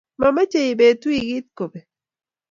[0.21, 1.87] mamechee Ipet wikit kopek.